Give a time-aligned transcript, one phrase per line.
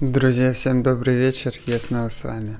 [0.00, 2.56] Друзья, всем добрый вечер, я снова с вами.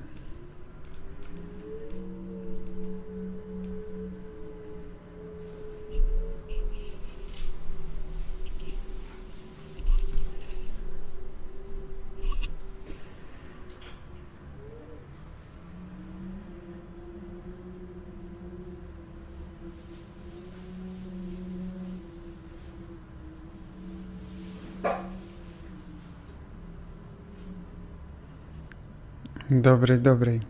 [29.61, 30.41] Добрый, добрый.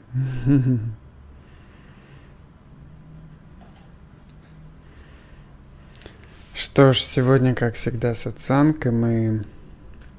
[6.53, 9.43] Что ж, сегодня, как всегда, с оценкой мы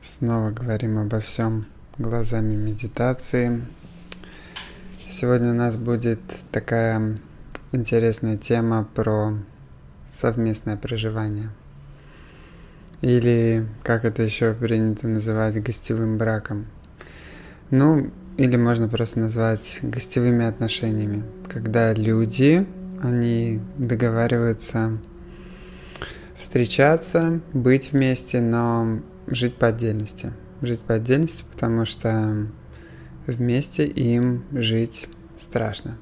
[0.02, 1.64] снова говорим обо всем
[1.97, 3.62] глазами медитации.
[5.09, 7.19] Сегодня у нас будет такая
[7.72, 9.33] интересная тема про
[10.11, 11.48] совместное проживание.
[13.00, 16.66] Или, как это еще принято называть, гостевым браком.
[17.70, 22.66] Ну, или можно просто назвать гостевыми отношениями, когда люди,
[23.02, 24.98] они договариваются
[26.36, 30.33] встречаться, быть вместе, но жить по отдельности.
[30.61, 32.48] Жить по отдельности, потому что
[33.27, 35.08] вместе им жить
[35.39, 35.98] страшно.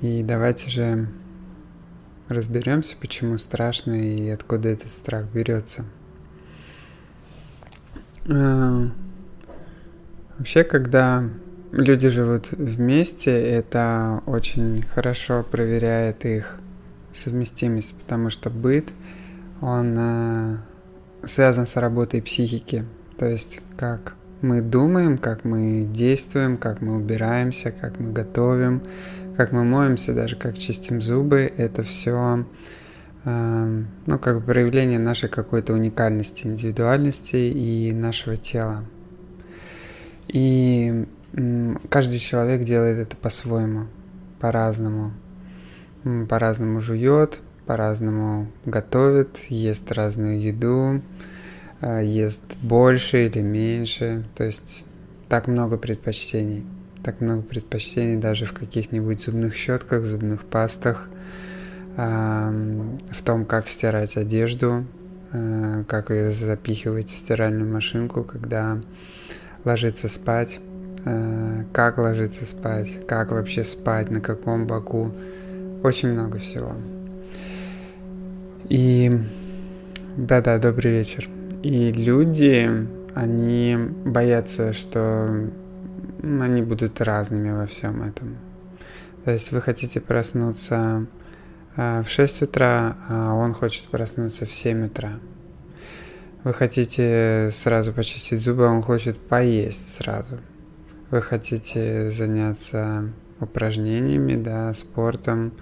[0.00, 1.08] И давайте же
[2.28, 5.84] разберемся, почему страшно и откуда этот страх берется.
[10.38, 11.24] Вообще, когда
[11.72, 16.60] люди живут вместе, это очень хорошо проверяет их
[17.12, 18.88] совместимость, потому что быт,
[19.60, 20.56] он э,
[21.24, 22.84] связан с работой психики.
[23.18, 28.82] То есть, как мы думаем, как мы действуем, как мы убираемся, как мы готовим,
[29.36, 32.46] как мы моемся, даже как чистим зубы, это все
[33.24, 38.84] э, ну, как бы проявление нашей какой-то уникальности, индивидуальности и нашего тела.
[40.28, 41.06] И
[41.90, 43.86] каждый человек делает это по-своему,
[44.40, 45.12] по-разному.
[46.28, 51.02] По-разному жует, по-разному готовит, ест разную еду,
[51.80, 54.24] а, ест больше или меньше.
[54.34, 54.84] То есть
[55.28, 56.64] так много предпочтений.
[57.02, 61.08] Так много предпочтений даже в каких-нибудь зубных щетках, зубных пастах,
[61.96, 64.86] в том, как стирать одежду,
[65.32, 68.80] а, как ее запихивать в стиральную машинку, когда
[69.64, 70.60] ложиться спать,
[71.04, 75.12] э, как ложиться спать, как вообще спать, на каком боку.
[75.82, 76.72] Очень много всего.
[78.68, 79.18] И
[80.16, 81.28] да-да, добрый вечер.
[81.62, 82.68] И люди,
[83.14, 85.48] они боятся, что
[86.22, 88.36] они будут разными во всем этом.
[89.24, 91.06] То есть вы хотите проснуться
[91.76, 95.10] э, в 6 утра, а он хочет проснуться в 7 утра.
[96.48, 100.38] Вы хотите сразу почистить зубы, а он хочет поесть сразу.
[101.10, 105.52] Вы хотите заняться упражнениями, да, спортом.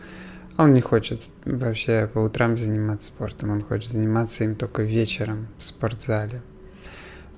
[0.57, 5.49] А он не хочет вообще по утрам заниматься спортом, он хочет заниматься им только вечером
[5.59, 6.41] в спортзале.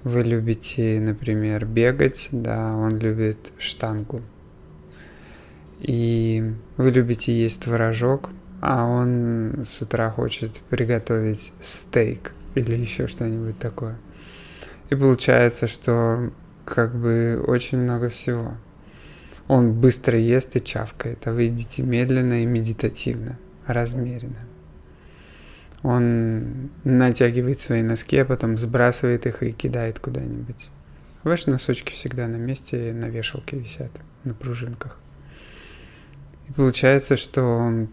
[0.05, 4.21] Вы любите, например, бегать, да, он любит штангу.
[5.81, 8.29] И вы любите есть творожок,
[8.61, 13.99] а он с утра хочет приготовить стейк или еще что-нибудь такое.
[14.91, 16.33] И получается, что
[16.65, 18.55] как бы очень много всего.
[19.47, 24.47] Он быстро ест и чавкает, а вы едите медленно и медитативно, размеренно.
[25.83, 30.71] Он натягивает свои носки, а потом сбрасывает их и кидает куда-нибудь.
[31.23, 33.91] Ваши носочки всегда на месте на вешалке висят,
[34.25, 34.99] на пружинках.
[36.49, 37.89] И получается, что он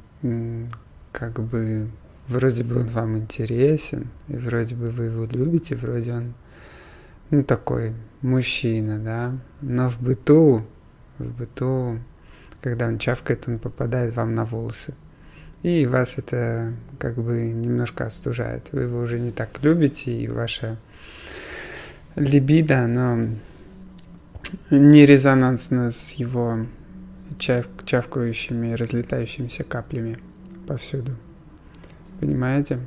[1.11, 1.89] как бы
[2.27, 6.33] вроде бы он вам интересен, и вроде бы вы его любите, вроде он,
[7.29, 10.65] ну, такой мужчина, да, но в быту,
[11.17, 11.99] в быту,
[12.61, 14.93] когда он чавкает, он попадает вам на волосы.
[15.61, 18.69] И вас это как бы немножко остужает.
[18.71, 20.77] Вы его уже не так любите, и ваша
[22.15, 23.29] либидо, оно
[24.69, 26.65] не резонансно с его
[27.39, 30.17] чав чавкающими, разлетающимися каплями
[30.67, 31.11] повсюду.
[32.19, 32.79] Понимаете?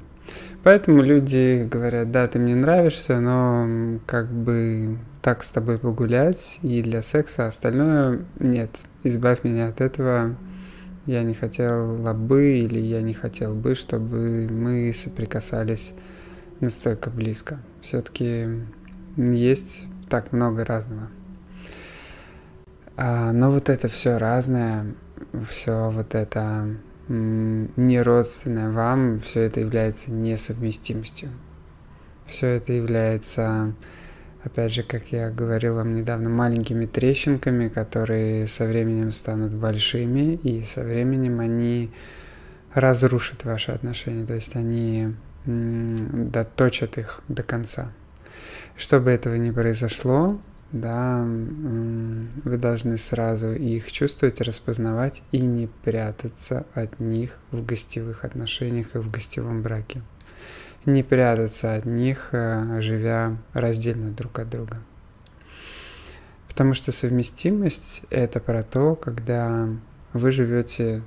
[0.62, 6.82] Поэтому люди говорят, да, ты мне нравишься, но как бы так с тобой погулять и
[6.82, 8.70] для секса, а остальное нет.
[9.04, 10.36] Избавь меня от этого.
[11.06, 15.94] Я не хотела бы или я не хотел бы, чтобы мы соприкасались
[16.60, 17.60] настолько близко.
[17.80, 18.46] Все-таки
[19.16, 21.08] есть так много разного.
[22.96, 24.94] А, но вот это все разное,
[25.46, 26.76] все вот это
[27.08, 31.30] не родственное вам, все это является несовместимостью.
[32.26, 33.74] Все это является
[34.44, 40.62] опять же, как я говорил вам недавно, маленькими трещинками, которые со временем станут большими, и
[40.62, 41.90] со временем они
[42.72, 45.14] разрушат ваши отношения, то есть они
[45.44, 47.92] доточат их до конца.
[48.76, 50.40] Чтобы этого не произошло,
[50.72, 58.94] да, вы должны сразу их чувствовать, распознавать и не прятаться от них в гостевых отношениях
[58.94, 60.02] и в гостевом браке.
[60.84, 64.82] Не прятаться от них, э, живя раздельно друг от друга.
[66.48, 69.68] Потому что совместимость— это про то, когда
[70.12, 71.02] вы живете,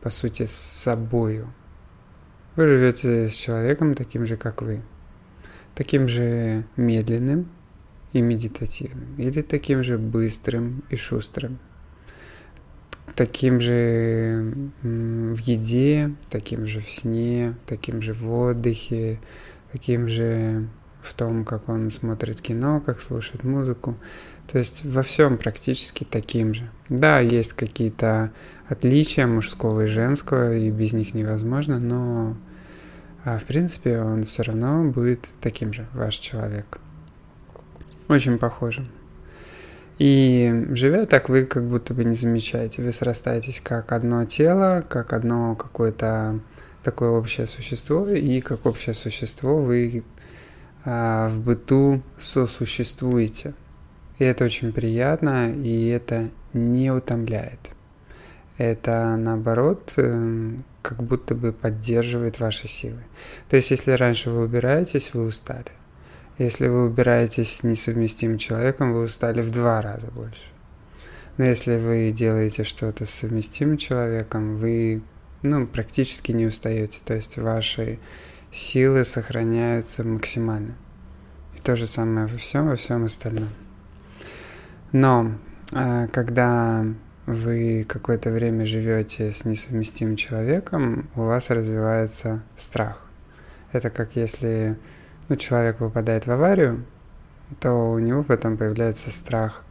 [0.00, 1.52] по сути, с собою.
[2.56, 4.82] Вы живете с человеком таким же, как вы.
[5.74, 7.50] Таким же медленным,
[8.16, 11.58] и медитативным, или таким же быстрым и шустрым,
[13.14, 19.20] таким же в еде, таким же в сне, таким же в отдыхе,
[19.72, 20.68] таким же
[21.00, 23.96] в том, как он смотрит кино, как слушает музыку.
[24.50, 26.70] То есть во всем практически таким же.
[26.88, 28.32] Да, есть какие-то
[28.68, 32.36] отличия мужского и женского, и без них невозможно, но
[33.24, 36.78] а, в принципе он все равно будет таким же, ваш человек.
[38.08, 38.86] Очень похоже.
[39.98, 42.82] И живя так, вы как будто бы не замечаете.
[42.82, 46.40] Вы срастаетесь как одно тело, как одно какое-то
[46.82, 50.04] такое общее существо, и как общее существо вы
[50.84, 53.54] а, в быту сосуществуете.
[54.18, 57.58] И это очень приятно, и это не утомляет.
[58.56, 60.50] Это наоборот э,
[60.80, 63.02] как будто бы поддерживает ваши силы.
[63.50, 65.72] То есть, если раньше вы убираетесь, вы устали.
[66.38, 70.50] Если вы убираетесь с несовместимым человеком, вы устали в два раза больше.
[71.38, 75.02] Но если вы делаете что-то с совместимым человеком, вы
[75.42, 77.00] ну, практически не устаете.
[77.04, 77.98] То есть ваши
[78.50, 80.74] силы сохраняются максимально.
[81.56, 83.50] И то же самое во всем, во всем остальном.
[84.92, 85.32] Но
[85.72, 86.84] а, когда
[87.26, 93.06] вы какое-то время живете с несовместимым человеком, у вас развивается страх.
[93.72, 94.78] Это как если
[95.28, 96.84] ну, человек попадает в аварию,
[97.60, 99.64] то у него потом появляется страх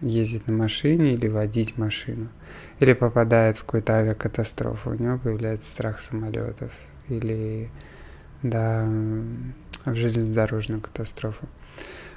[0.00, 2.28] ездить на машине или водить машину.
[2.80, 6.72] Или попадает в какую-то авиакатастрофу, у него появляется страх самолетов.
[7.08, 7.70] Или,
[8.42, 8.86] да,
[9.84, 11.48] в железнодорожную катастрофу.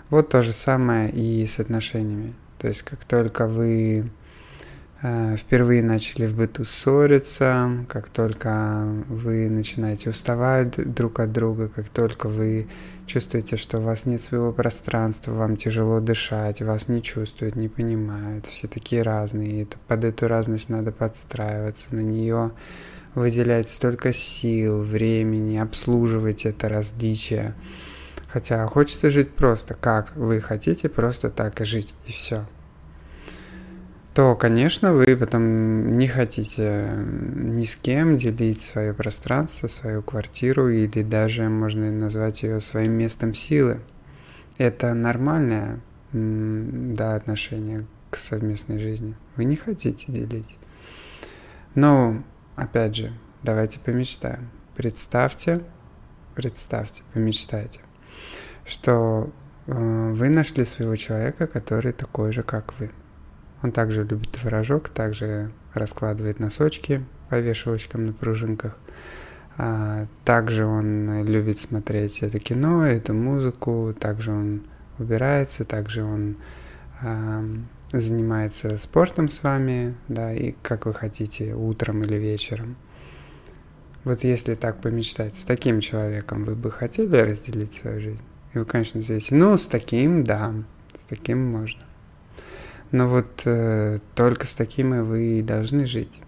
[0.10, 2.34] Вот то же самое и с отношениями.
[2.58, 4.10] То есть, как только вы
[5.02, 12.28] впервые начали в быту ссориться, как только вы начинаете уставать друг от друга, как только
[12.28, 12.68] вы
[13.06, 18.48] чувствуете, что у вас нет своего пространства, вам тяжело дышать, вас не чувствуют, не понимают,
[18.48, 22.52] все такие разные, и под эту разность надо подстраиваться, на нее
[23.16, 27.56] выделять столько сил, времени, обслуживать это различие.
[28.28, 32.46] Хотя хочется жить просто, как вы хотите, просто так и жить, и все
[34.20, 41.04] то, конечно, вы потом не хотите ни с кем делить свое пространство, свою квартиру или
[41.04, 43.80] даже можно назвать ее своим местом силы.
[44.58, 45.80] Это нормальное
[46.12, 49.16] да, отношение к совместной жизни.
[49.38, 50.58] Вы не хотите делить.
[51.74, 52.22] Но,
[52.58, 54.50] опять же, давайте помечтаем.
[54.76, 55.62] Представьте,
[56.36, 57.80] представьте, помечтайте,
[58.66, 59.32] что
[59.66, 62.92] э, вы нашли своего человека, который такой же, как вы.
[63.62, 68.78] Он также любит творожок, также раскладывает носочки по вешалочкам на пружинках.
[69.58, 74.62] А, также он любит смотреть это кино, эту музыку, также он
[74.98, 76.38] убирается, также он
[77.92, 82.76] занимается спортом с вами, да, и как вы хотите, утром или вечером.
[84.04, 88.24] Вот если так помечтать, с таким человеком вы бы хотели разделить свою жизнь?
[88.54, 90.54] И вы, конечно, скажете, ну, с таким, да,
[90.96, 91.80] с таким можно.
[92.92, 96.22] Но вот э, только с такими вы и должны жить.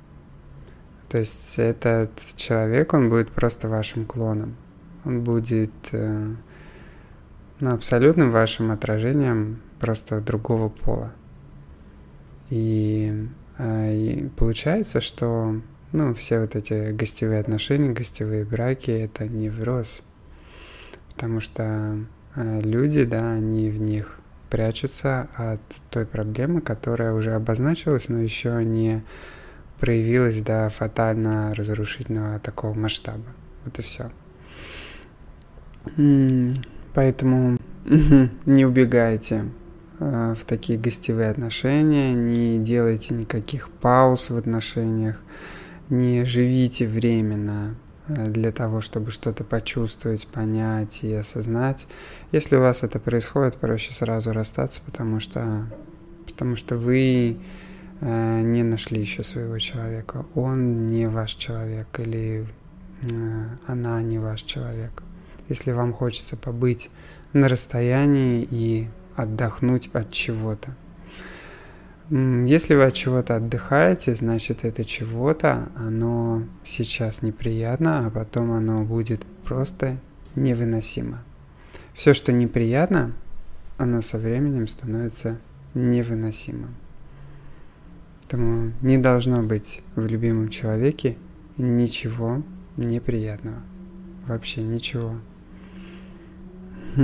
[1.09, 4.55] То есть этот человек, он будет просто вашим клоном.
[5.03, 6.27] Он будет э,
[7.59, 11.11] ну, абсолютным вашим отражением просто другого пола.
[12.49, 13.27] И,
[13.57, 15.59] э, и получается, что
[15.91, 20.03] ну, все вот эти гостевые отношения, гостевые браки— это невроз.
[21.13, 21.97] Потому что
[22.35, 24.20] э, люди, да, они в них
[24.51, 29.03] прячутся от той проблемы, которая уже обозначилась, но еще не
[29.79, 33.25] проявилась до фатально разрушительного такого масштаба.
[33.65, 34.11] Вот и все.
[36.93, 37.57] Поэтому
[38.45, 39.45] не убегайте
[39.99, 45.21] а, в такие гостевые отношения, не делайте никаких пауз в отношениях,
[45.89, 47.80] не живите временно э,
[48.11, 51.87] для того, чтобы что-то почувствовать, понять и осознать.
[52.31, 55.65] Если у вас это происходит, проще сразу расстаться, потому что,
[56.25, 57.37] потому что вы
[58.01, 60.25] э, не нашли еще своего человека.
[60.35, 62.47] Он не ваш человек или
[63.03, 63.07] э,
[63.67, 65.03] она не ваш человек.
[65.49, 66.89] Если вам хочется побыть
[67.33, 70.75] на расстоянии и отдохнуть от чего-то.
[72.11, 79.25] Если вы от чего-то отдыхаете, значит это чего-то, оно сейчас неприятно, а потом оно будет
[79.45, 79.97] просто
[80.35, 81.23] невыносимо.
[81.93, 83.13] Все, что неприятно,
[83.77, 85.39] оно со временем становится
[85.73, 86.75] невыносимым.
[88.23, 91.15] Поэтому не должно быть в любимом человеке
[91.55, 92.43] ничего
[92.75, 93.61] неприятного.
[94.27, 95.15] Вообще ничего.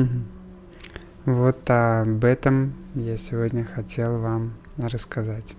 [1.24, 5.56] Вот об этом я сегодня хотел вам рассказать.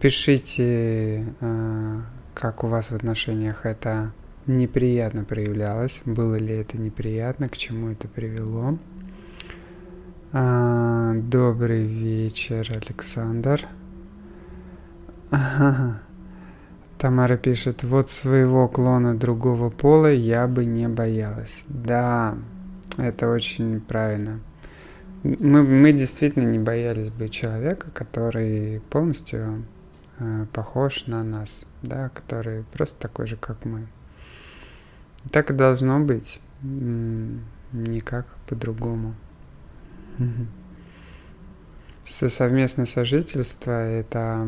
[0.00, 2.00] Пишите, э,
[2.34, 4.12] как у вас в отношениях это
[4.46, 8.78] неприятно проявлялось, было ли это неприятно, к чему это привело.
[10.32, 13.66] А, добрый вечер, Александр.
[16.98, 21.64] Тамара пишет, вот своего клона другого пола я бы не боялась.
[21.68, 22.36] Да,
[22.98, 24.40] это очень правильно
[25.22, 29.64] мы, мы действительно не боялись бы человека, который полностью
[30.18, 33.86] э, похож на нас, да, который просто такой же, как мы.
[35.30, 39.14] Так и должно быть, никак по-другому.
[42.04, 44.46] Совместное сожительство это,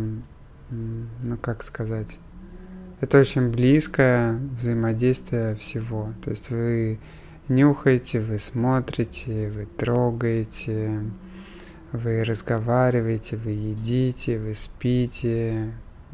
[0.70, 2.18] ну как сказать,
[3.00, 6.12] это очень близкое взаимодействие всего.
[6.22, 6.98] То есть вы
[7.48, 11.02] нюхаете, вы смотрите, вы трогаете,
[11.92, 15.72] вы разговариваете, вы едите, вы спите,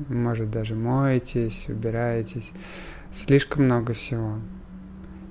[0.08, 2.52] может даже моетесь, убираетесь.
[3.12, 4.38] Слишком много всего.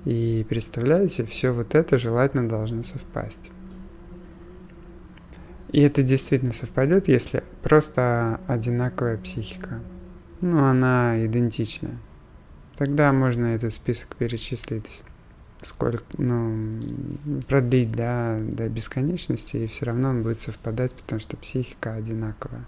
[0.06, 3.52] И представляете, все вот это желательно должно совпасть.
[5.72, 9.82] И это действительно совпадет, если просто одинаковая психика.
[10.42, 11.92] Ну, она идентична.
[12.78, 15.04] Тогда можно этот список перечислить
[15.64, 16.80] сколько, ну,
[17.48, 22.66] продлить, да, до бесконечности, и все равно он будет совпадать, потому что психика одинаковая.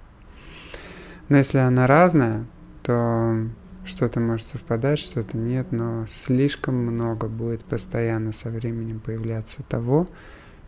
[1.30, 2.46] Но если она разная,
[2.84, 3.48] то
[3.84, 10.08] что-то может совпадать, что-то нет, но слишком много будет постоянно со временем появляться того,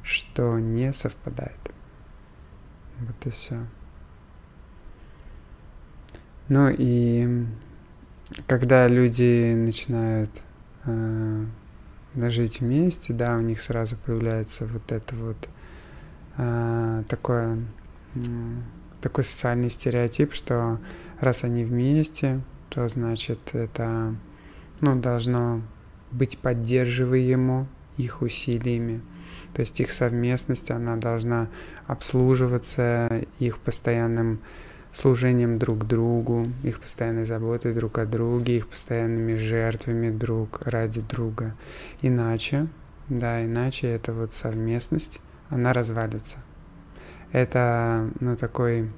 [0.03, 1.57] что не совпадает.
[2.99, 3.57] Вот и все.
[6.49, 7.45] Ну и
[8.47, 10.31] когда люди начинают
[10.85, 11.45] э,
[12.17, 15.49] жить вместе, да, у них сразу появляется вот это вот
[16.37, 17.59] э, такое,
[18.15, 18.19] э,
[19.01, 20.79] такой социальный стереотип, что
[21.19, 24.15] раз они вместе, то значит это
[24.81, 25.61] ну, должно
[26.11, 29.01] быть поддерживаемо их усилиями.
[29.53, 31.49] То есть их совместность, она должна
[31.87, 34.39] обслуживаться их постоянным
[34.97, 41.55] служением друг другу, их постоянной заботой друг о друге, их постоянными жертвами друг ради друга.
[42.01, 42.67] Иначе,
[43.07, 46.37] да, иначе эта вот совместность, она развалится.
[47.31, 48.89] Это, ну, такой,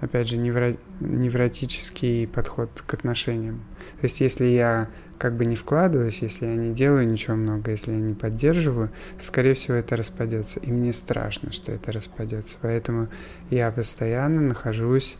[0.00, 0.76] опять же, невро...
[1.00, 3.60] невротический подход к отношениям.
[4.00, 4.88] То есть, если я
[5.18, 9.24] как бы не вкладываюсь, если я не делаю ничего много, если я не поддерживаю, то,
[9.24, 10.60] скорее всего, это распадется.
[10.60, 12.58] И мне страшно, что это распадется.
[12.62, 13.08] Поэтому
[13.50, 15.18] я постоянно нахожусь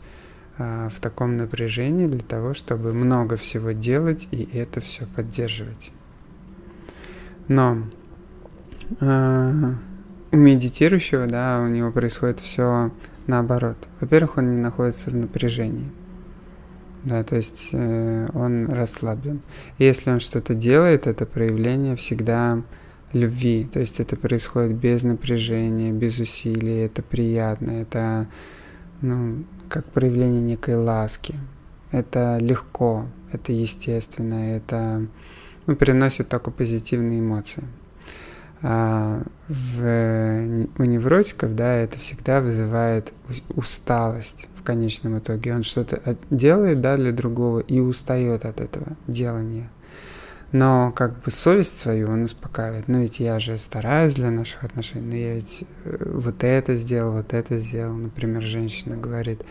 [0.57, 5.91] а, в таком напряжении для того, чтобы много всего делать и это все поддерживать.
[7.47, 7.83] Но
[8.99, 9.73] э,
[10.31, 12.91] у медитирующего, да, у него происходит все
[13.29, 13.77] наоборот.
[14.01, 15.91] Во-первых, он не находится в напряжении.
[17.05, 19.41] Да, то есть э, он расслаблен.
[19.77, 22.61] И если он что-то делает, это проявление всегда
[23.13, 23.63] любви.
[23.71, 28.27] То есть это происходит без напряжения, без усилий, это приятно, это
[29.01, 31.35] ну, как проявление некой ласки.
[31.91, 35.07] Это легко, это естественно, это
[35.65, 37.63] ну, переносит только позитивные эмоции.
[38.61, 39.81] А в,
[40.77, 43.13] у невротиков, да, это всегда вызывает
[43.55, 45.55] усталость в конечном итоге.
[45.55, 49.69] Он что-то делает, да, для другого и устает от этого делания.
[50.51, 52.87] Но как бы совесть свою он успокаивает.
[52.87, 57.13] Ну ведь я же стараюсь для наших отношений, но я ведь э, вот это сделал,
[57.13, 57.93] вот это сделал.
[57.93, 59.43] Например, женщина говорит,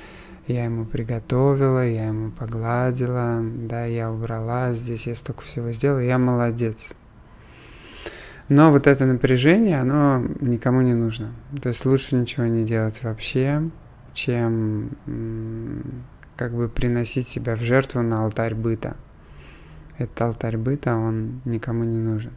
[0.49, 6.19] я ему приготовила, я ему погладила, да, я убрала, здесь я столько всего сделала, я
[6.19, 6.95] молодец.
[8.49, 11.33] Но вот это напряжение, оно никому не нужно.
[11.61, 13.69] То есть лучше ничего не делать вообще,
[14.15, 14.91] чем
[16.37, 18.97] как бы приносить себя в жертву на алтарь быта.
[19.99, 22.33] этот алтарь быта, он никому не нужен.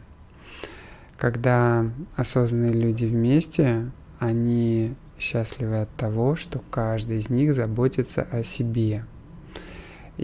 [1.16, 9.04] Когда осознанные люди вместе, они счастливы от того, что каждый из них заботится о себе.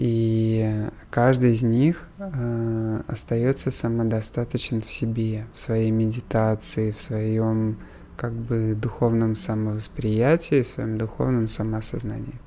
[0.01, 7.77] И каждый из них э, остается самодостаточен в себе, в своей медитации, в своем
[8.15, 12.39] как бы духовном самовосприятии, в своем духовном самоосознании.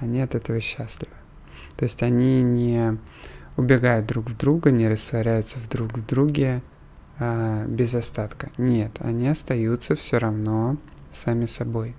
[0.00, 1.14] Они от этого счастливы.
[1.76, 2.98] То есть они не
[3.56, 6.60] убегают друг в друга, не растворяются в друг в друге
[7.18, 8.50] э, без остатка.
[8.58, 10.76] Нет, они остаются все равно
[11.10, 11.96] сами собой.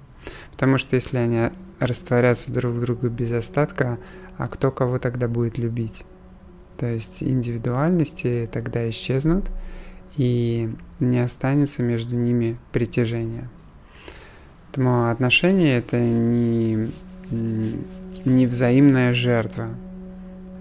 [0.52, 1.50] Потому что если они
[1.86, 4.00] растворятся друг в друга без остатка,
[4.38, 6.04] а кто кого тогда будет любить?
[6.78, 9.46] То есть индивидуальности тогда исчезнут,
[10.18, 13.50] и не останется между ними притяжения.
[14.68, 16.90] Поэтому отношения это не,
[18.26, 19.70] не взаимная жертва,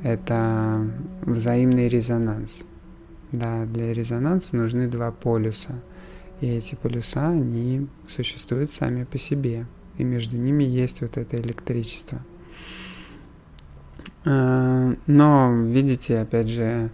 [0.03, 0.87] это
[1.23, 2.65] взаимный резонанс.
[3.31, 5.81] Да, для резонанса нужны два полюса.
[6.43, 9.67] И эти полюса, они существуют сами по себе.
[9.99, 12.21] И между ними есть вот это электричество.
[14.25, 16.91] А, но, видите, опять же,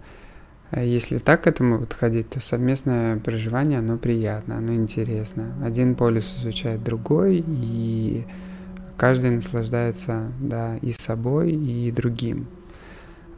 [0.75, 5.55] если так к этому подходить, то совместное проживание, оно приятно, оно интересно.
[5.63, 8.25] Один полюс изучает другой, и
[8.97, 12.47] каждый наслаждается да, и собой, и другим.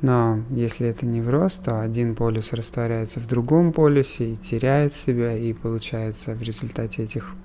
[0.01, 5.53] Но если это невроз, то один полюс растворяется в другом полюсе и теряет себя, и
[5.53, 7.35] получается в результате этих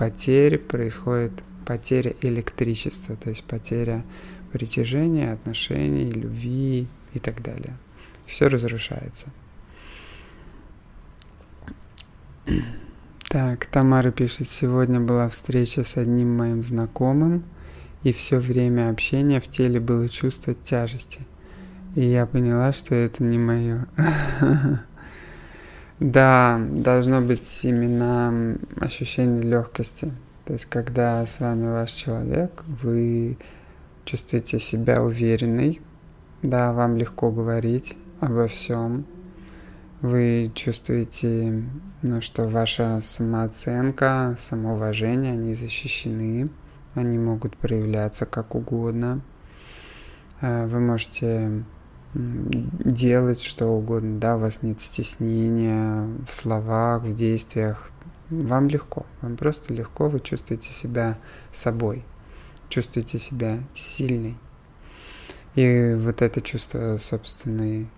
[0.00, 1.32] потерь происходит
[1.66, 4.02] потеря электричества, то есть потеря
[4.50, 7.76] притяжения, отношений, любви и так далее.
[8.24, 9.26] Все разрушается.
[13.28, 17.44] Так, Тамара пишет, сегодня была встреча с одним моим знакомым,
[18.02, 21.26] и все время общения в теле было чувство тяжести.
[21.94, 23.86] И я поняла, что это не мое.
[26.00, 30.10] Да, должно быть именно ощущение легкости.
[30.46, 33.36] То есть, когда с вами ваш человек, вы
[34.06, 35.82] чувствуете себя уверенной,
[36.42, 39.04] да, вам легко говорить обо всем.
[40.00, 41.64] Вы чувствуете,
[42.00, 46.48] ну, что ваша самооценка, самоуважение, они защищены,
[46.94, 49.20] они могут проявляться как угодно.
[50.40, 51.62] Э, вы можете
[52.14, 57.90] делать что угодно, да, у вас нет стеснения в словах, в действиях,
[58.30, 61.18] вам легко, вам просто легко, вы чувствуете себя
[61.52, 62.04] собой,
[62.68, 64.36] чувствуете себя сильной.
[65.54, 67.88] И вот это чувство собственной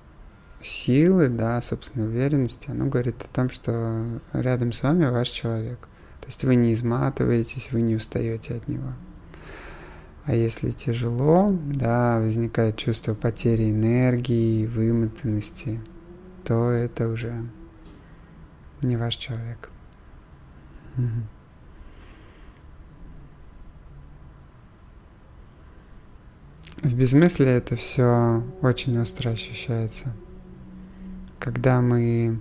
[0.61, 5.89] силы, да, собственной уверенности, оно говорит о том, что рядом с вами ваш человек.
[6.21, 8.93] То есть вы не изматываетесь, вы не устаете от него.
[10.25, 15.81] А если тяжело, да, возникает чувство потери энергии, вымотанности,
[16.45, 17.45] то это уже
[18.83, 19.71] не ваш человек.
[26.83, 30.13] В безмыслии это все очень остро ощущается.
[31.39, 32.41] Когда мы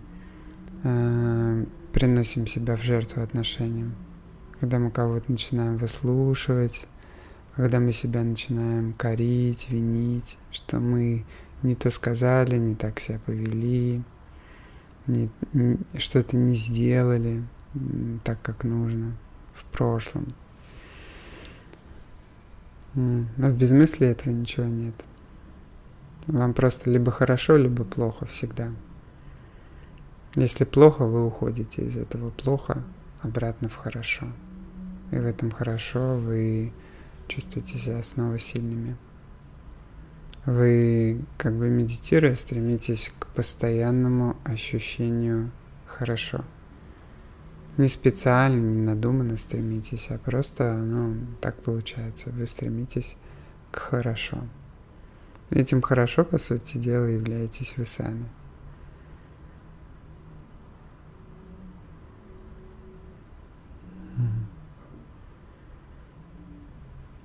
[0.84, 3.96] э, приносим себя в жертву отношениям,
[4.60, 6.88] когда мы кого-то начинаем выслушивать,
[7.56, 11.26] когда мы себя начинаем корить, винить, что мы
[11.64, 14.02] не то сказали, не так себя повели,
[15.08, 17.44] не, не, что-то не сделали
[18.24, 19.16] так, как нужно
[19.54, 20.34] в прошлом.
[22.94, 24.96] Но в безмыслии этого ничего нет.
[26.28, 28.72] Вам просто либо хорошо, либо плохо всегда.
[30.36, 32.84] Если плохо, вы уходите из этого плохо
[33.22, 34.28] обратно в хорошо.
[35.12, 36.72] И в этом хорошо вы
[37.32, 38.98] чувствуете себя снова сильными.
[40.46, 45.52] Вы, как бы медитируя, стремитесь к постоянному ощущению
[45.86, 46.44] хорошо.
[47.78, 52.32] Не специально, не надуманно стремитесь, а просто, ну, так получается.
[52.32, 53.16] Вы стремитесь
[53.72, 54.46] к хорошо.
[55.52, 58.26] Этим хорошо, по сути дела, являетесь вы сами.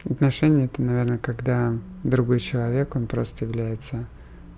[0.09, 4.07] Отношения это, наверное, когда другой человек, он просто является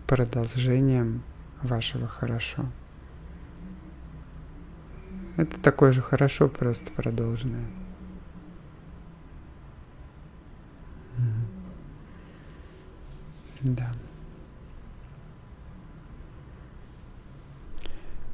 [0.06, 1.22] продолжением
[1.62, 2.66] вашего хорошо.
[5.38, 7.64] Это такое же хорошо, просто продолженное.
[13.62, 13.92] Да.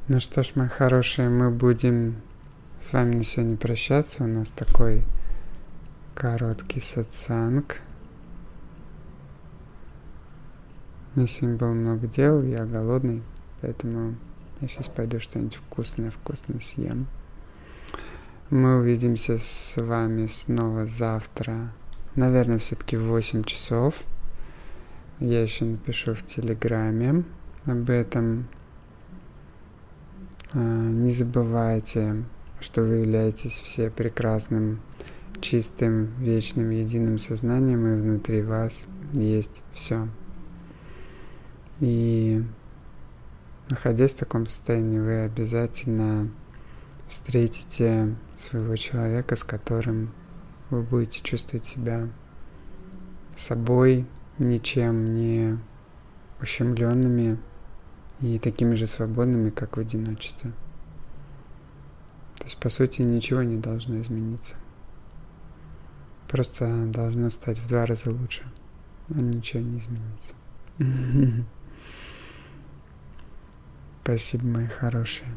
[0.08, 2.16] Ну что ж, мои хорошие, мы будем
[2.80, 4.24] с вами на сегодня прощаться.
[4.24, 5.04] У нас такой
[6.14, 7.80] короткий сатсанг.
[11.14, 13.22] Меня сегодня было много дел, я голодный,
[13.60, 14.14] поэтому
[14.60, 17.06] я сейчас пойду что-нибудь вкусное-вкусное съем.
[18.50, 21.72] Мы увидимся с вами снова завтра.
[22.14, 24.02] Наверное, все-таки в 8 часов.
[25.18, 27.24] Я еще напишу в Телеграме
[27.66, 28.46] об этом.
[30.52, 32.24] А, не забывайте,
[32.60, 34.80] что вы являетесь все прекрасным,
[35.44, 40.08] чистым, вечным, единым сознанием, и внутри вас есть все.
[41.80, 42.42] И
[43.68, 46.30] находясь в таком состоянии, вы обязательно
[47.08, 50.14] встретите своего человека, с которым
[50.70, 52.08] вы будете чувствовать себя
[53.36, 54.06] собой,
[54.38, 55.58] ничем не
[56.40, 57.38] ущемленными
[58.20, 60.52] и такими же свободными, как в одиночестве.
[62.36, 64.56] То есть, по сути, ничего не должно измениться.
[66.28, 68.42] Просто должно стать в два раза лучше,
[69.08, 70.34] а ничего не изменится.
[74.02, 75.28] Спасибо, мои хорошие.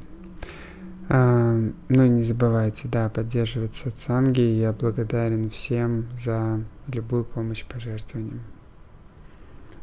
[1.10, 1.56] А,
[1.88, 4.41] ну и не забывайте, да, поддерживать сатсанги.
[4.41, 8.41] Я благодарен всем за любую помощь пожертвованиям.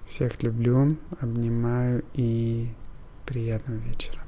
[0.06, 2.74] Всех люблю, обнимаю и
[3.24, 4.20] приятного вечера.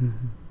[0.00, 0.43] Mm-hmm.